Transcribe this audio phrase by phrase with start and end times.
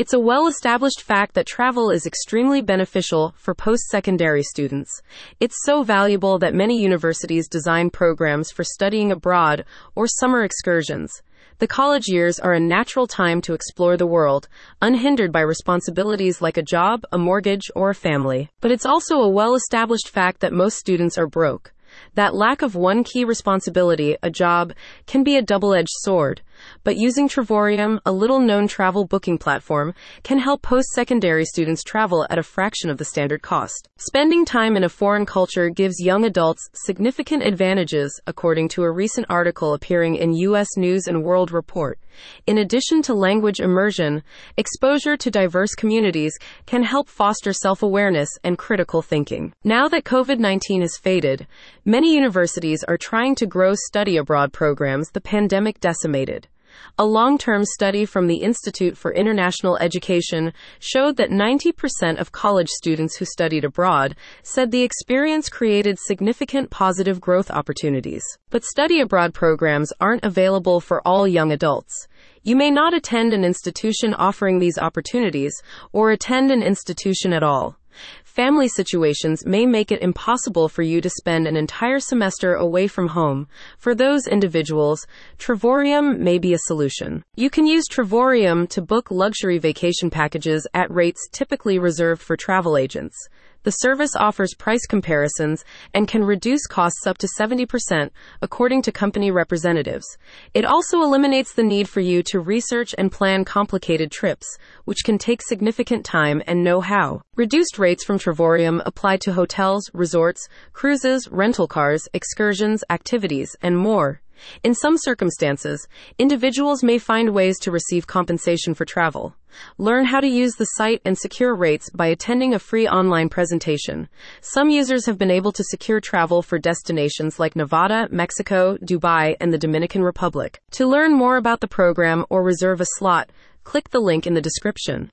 [0.00, 5.02] It's a well established fact that travel is extremely beneficial for post secondary students.
[5.40, 11.20] It's so valuable that many universities design programs for studying abroad or summer excursions.
[11.58, 14.48] The college years are a natural time to explore the world,
[14.80, 18.48] unhindered by responsibilities like a job, a mortgage, or a family.
[18.62, 21.74] But it's also a well established fact that most students are broke.
[22.14, 24.72] That lack of one key responsibility, a job,
[25.06, 26.42] can be a double edged sword.
[26.84, 32.26] But using Travorium, a little known travel booking platform, can help post secondary students travel
[32.28, 33.88] at a fraction of the standard cost.
[33.96, 39.26] Spending time in a foreign culture gives young adults significant advantages, according to a recent
[39.28, 40.76] article appearing in U.S.
[40.76, 41.98] News and World Report.
[42.46, 44.22] In addition to language immersion,
[44.56, 46.36] exposure to diverse communities
[46.66, 49.52] can help foster self awareness and critical thinking.
[49.64, 51.46] Now that COVID 19 has faded,
[51.84, 56.48] many universities are trying to grow study abroad programs the pandemic decimated.
[56.98, 62.68] A long term study from the Institute for International Education showed that 90% of college
[62.68, 68.22] students who studied abroad said the experience created significant positive growth opportunities.
[68.50, 72.06] But study abroad programs aren't available for all young adults.
[72.42, 75.54] You may not attend an institution offering these opportunities
[75.92, 77.76] or attend an institution at all.
[78.24, 83.08] Family situations may make it impossible for you to spend an entire semester away from
[83.08, 83.48] home.
[83.78, 85.06] For those individuals,
[85.38, 87.24] Travorium may be a solution.
[87.36, 92.76] You can use Travorium to book luxury vacation packages at rates typically reserved for travel
[92.76, 93.16] agents.
[93.62, 99.30] The service offers price comparisons and can reduce costs up to 70%, according to company
[99.30, 100.06] representatives.
[100.54, 104.46] It also eliminates the need for you to research and plan complicated trips,
[104.86, 107.20] which can take significant time and know how.
[107.36, 114.22] Reduced rates from Travorium apply to hotels, resorts, cruises, rental cars, excursions, activities, and more.
[114.62, 115.86] In some circumstances,
[116.18, 119.34] individuals may find ways to receive compensation for travel.
[119.78, 124.08] Learn how to use the site and secure rates by attending a free online presentation.
[124.40, 129.52] Some users have been able to secure travel for destinations like Nevada, Mexico, Dubai, and
[129.52, 130.60] the Dominican Republic.
[130.72, 133.30] To learn more about the program or reserve a slot,
[133.64, 135.08] click the link in the description.